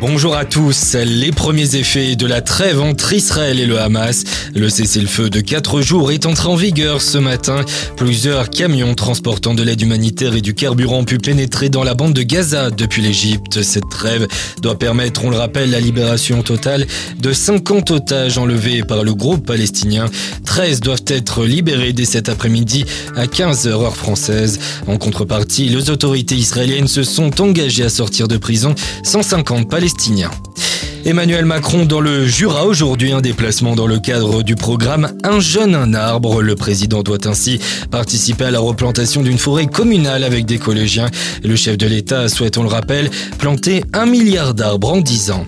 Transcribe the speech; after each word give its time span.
Bonjour 0.00 0.36
à 0.36 0.44
tous. 0.44 0.94
Les 0.94 1.32
premiers 1.32 1.74
effets 1.74 2.14
de 2.14 2.24
la 2.24 2.40
trêve 2.40 2.80
entre 2.80 3.12
Israël 3.12 3.58
et 3.58 3.66
le 3.66 3.80
Hamas. 3.80 4.22
Le 4.54 4.68
cessez-le-feu 4.68 5.28
de 5.28 5.40
4 5.40 5.80
jours 5.80 6.12
est 6.12 6.24
entré 6.24 6.48
en 6.48 6.54
vigueur 6.54 7.02
ce 7.02 7.18
matin. 7.18 7.64
Plusieurs 7.96 8.48
camions 8.48 8.94
transportant 8.94 9.54
de 9.54 9.64
l'aide 9.64 9.80
humanitaire 9.80 10.36
et 10.36 10.40
du 10.40 10.54
carburant 10.54 10.98
ont 10.98 11.04
pu 11.04 11.18
pénétrer 11.18 11.68
dans 11.68 11.82
la 11.82 11.94
bande 11.94 12.12
de 12.12 12.22
Gaza 12.22 12.70
depuis 12.70 13.02
l'Égypte. 13.02 13.62
Cette 13.62 13.88
trêve 13.90 14.28
doit 14.62 14.78
permettre, 14.78 15.24
on 15.24 15.30
le 15.30 15.36
rappelle, 15.36 15.72
la 15.72 15.80
libération 15.80 16.42
totale 16.42 16.86
de 17.18 17.32
50 17.32 17.90
otages 17.90 18.38
enlevés 18.38 18.84
par 18.84 19.02
le 19.02 19.14
groupe 19.14 19.44
palestinien. 19.44 20.06
13 20.44 20.78
doivent 20.78 21.02
être 21.08 21.44
libérés 21.44 21.92
dès 21.92 22.04
cet 22.04 22.28
après-midi 22.28 22.84
à 23.16 23.26
15h 23.26 23.66
heure 23.66 23.96
française. 23.96 24.60
En 24.86 24.96
contrepartie, 24.96 25.68
les 25.68 25.90
autorités 25.90 26.36
israéliennes 26.36 26.88
se 26.88 27.02
sont 27.02 27.40
engagées 27.40 27.84
à 27.84 27.88
sortir 27.88 28.28
de 28.28 28.36
prison 28.36 28.76
150 29.02 29.68
Palestiniens 29.68 29.87
Emmanuel 31.04 31.46
Macron 31.46 31.86
dans 31.86 32.00
le 32.00 32.26
Jura 32.26 32.66
aujourd'hui, 32.66 33.12
un 33.12 33.20
déplacement 33.20 33.74
dans 33.74 33.86
le 33.86 33.98
cadre 33.98 34.42
du 34.42 34.54
programme 34.54 35.12
Un 35.24 35.40
jeune, 35.40 35.74
un 35.74 35.94
arbre. 35.94 36.42
Le 36.42 36.54
président 36.54 37.02
doit 37.02 37.26
ainsi 37.26 37.58
participer 37.90 38.44
à 38.44 38.50
la 38.50 38.60
replantation 38.60 39.22
d'une 39.22 39.38
forêt 39.38 39.66
communale 39.66 40.24
avec 40.24 40.44
des 40.44 40.58
collégiens. 40.58 41.08
Le 41.42 41.56
chef 41.56 41.78
de 41.78 41.86
l'État 41.86 42.28
souhaite, 42.28 42.58
on 42.58 42.62
le 42.62 42.68
rappelle, 42.68 43.10
planter 43.38 43.82
un 43.94 44.04
milliard 44.04 44.52
d'arbres 44.52 44.92
en 44.92 45.00
10 45.00 45.30
ans. 45.30 45.46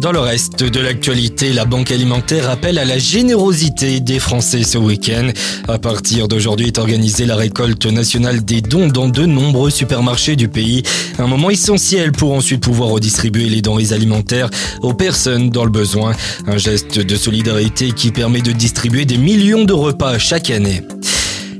Dans 0.00 0.12
le 0.12 0.18
reste 0.18 0.64
de 0.64 0.80
l'actualité, 0.80 1.52
la 1.52 1.66
Banque 1.66 1.90
alimentaire 1.90 2.48
appelle 2.48 2.78
à 2.78 2.86
la 2.86 2.96
générosité 2.96 4.00
des 4.00 4.18
Français 4.18 4.62
ce 4.62 4.78
week-end. 4.78 5.28
À 5.68 5.78
partir 5.78 6.26
d'aujourd'hui 6.26 6.68
est 6.68 6.78
organisée 6.78 7.26
la 7.26 7.36
récolte 7.36 7.84
nationale 7.84 8.42
des 8.42 8.62
dons 8.62 8.88
dans 8.88 9.08
de 9.08 9.26
nombreux 9.26 9.68
supermarchés 9.68 10.36
du 10.36 10.48
pays. 10.48 10.84
Un 11.18 11.26
moment 11.26 11.50
essentiel 11.50 12.12
pour 12.12 12.32
ensuite 12.32 12.62
pouvoir 12.62 12.88
redistribuer 12.88 13.50
les 13.50 13.60
denrées 13.60 13.92
alimentaires 13.92 14.48
aux 14.80 14.94
personnes 14.94 15.50
dans 15.50 15.64
le 15.64 15.70
besoin. 15.70 16.14
Un 16.46 16.56
geste 16.56 16.98
de 16.98 17.16
solidarité 17.16 17.92
qui 17.92 18.10
permet 18.10 18.40
de 18.40 18.52
distribuer 18.52 19.04
des 19.04 19.18
millions 19.18 19.66
de 19.66 19.74
repas 19.74 20.16
chaque 20.16 20.48
année. 20.48 20.82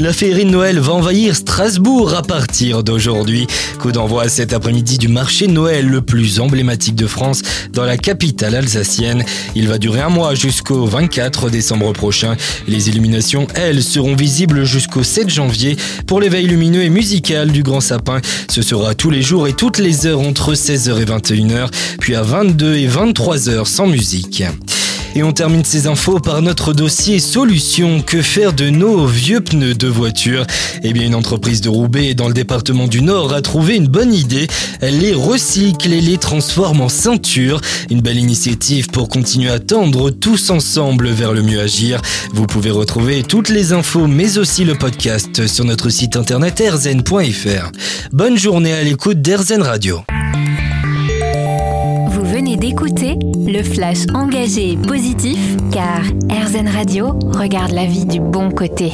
La 0.00 0.12
féerie 0.12 0.44
de 0.44 0.50
Noël 0.50 0.80
va 0.80 0.92
envahir 0.92 1.36
Strasbourg 1.36 2.14
à 2.14 2.22
partir 2.22 2.82
d'aujourd'hui. 2.82 3.46
Coup 3.78 3.92
d'envoi 3.92 4.28
cet 4.28 4.52
après-midi 4.52 4.98
du 4.98 5.06
marché 5.06 5.46
Noël 5.46 5.86
le 5.86 6.02
plus 6.02 6.40
emblématique 6.40 6.96
de 6.96 7.06
France 7.06 7.42
dans 7.72 7.84
la 7.84 7.96
capitale 7.96 8.56
alsacienne. 8.56 9.24
Il 9.54 9.68
va 9.68 9.78
durer 9.78 10.00
un 10.00 10.08
mois 10.08 10.34
jusqu'au 10.34 10.84
24 10.86 11.48
décembre 11.48 11.92
prochain. 11.92 12.36
Les 12.66 12.88
illuminations, 12.88 13.46
elles, 13.54 13.84
seront 13.84 14.16
visibles 14.16 14.64
jusqu'au 14.64 15.04
7 15.04 15.30
janvier. 15.30 15.76
Pour 16.08 16.20
l'éveil 16.20 16.46
lumineux 16.46 16.82
et 16.82 16.90
musical 16.90 17.52
du 17.52 17.62
Grand 17.62 17.80
Sapin, 17.80 18.20
ce 18.48 18.62
sera 18.62 18.96
tous 18.96 19.10
les 19.10 19.22
jours 19.22 19.46
et 19.46 19.52
toutes 19.52 19.78
les 19.78 20.06
heures 20.06 20.20
entre 20.20 20.54
16h 20.54 21.00
et 21.00 21.04
21h, 21.04 21.68
puis 22.00 22.16
à 22.16 22.22
22 22.22 22.74
et 22.74 22.88
23h 22.88 23.64
sans 23.64 23.86
musique. 23.86 24.42
Et 25.16 25.22
on 25.22 25.32
termine 25.32 25.64
ces 25.64 25.86
infos 25.86 26.18
par 26.18 26.42
notre 26.42 26.72
dossier 26.72 27.20
solution. 27.20 28.02
Que 28.02 28.20
faire 28.20 28.52
de 28.52 28.68
nos 28.68 29.06
vieux 29.06 29.40
pneus 29.40 29.74
de 29.74 29.86
voiture? 29.86 30.44
Eh 30.82 30.92
bien, 30.92 31.04
une 31.04 31.14
entreprise 31.14 31.60
de 31.60 31.68
Roubaix 31.68 32.14
dans 32.14 32.26
le 32.26 32.34
département 32.34 32.88
du 32.88 33.00
Nord 33.00 33.32
a 33.32 33.40
trouvé 33.40 33.76
une 33.76 33.86
bonne 33.86 34.12
idée. 34.12 34.48
Elle 34.80 34.98
les 34.98 35.14
recycle 35.14 35.92
et 35.92 36.00
les 36.00 36.18
transforme 36.18 36.80
en 36.80 36.88
ceinture. 36.88 37.60
Une 37.90 38.00
belle 38.00 38.18
initiative 38.18 38.88
pour 38.88 39.08
continuer 39.08 39.50
à 39.50 39.60
tendre 39.60 40.10
tous 40.10 40.50
ensemble 40.50 41.08
vers 41.08 41.32
le 41.32 41.42
mieux 41.42 41.60
agir. 41.60 42.00
Vous 42.32 42.46
pouvez 42.46 42.72
retrouver 42.72 43.22
toutes 43.22 43.50
les 43.50 43.72
infos 43.72 44.08
mais 44.08 44.38
aussi 44.38 44.64
le 44.64 44.74
podcast 44.74 45.46
sur 45.46 45.64
notre 45.64 45.90
site 45.90 46.16
internet 46.16 46.60
erzen.fr. 46.60 47.70
Bonne 48.12 48.36
journée 48.36 48.72
à 48.72 48.82
l'écoute 48.82 49.22
d'Erzen 49.22 49.62
Radio. 49.62 50.02
D'écouter 52.64 53.18
le 53.46 53.62
flash 53.62 54.06
engagé 54.14 54.72
et 54.72 54.76
positif 54.78 55.58
car 55.70 56.00
RZN 56.30 56.66
Radio 56.66 57.10
regarde 57.38 57.72
la 57.72 57.84
vie 57.84 58.06
du 58.06 58.20
bon 58.20 58.50
côté. 58.50 58.92